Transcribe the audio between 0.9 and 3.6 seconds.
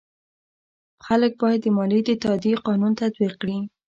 خلک باید د مالیې د تادیې قانون تعقیب کړي.